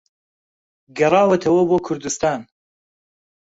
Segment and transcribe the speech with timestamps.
[0.97, 2.41] گەڕاوەتەوە بۆ کوردوستان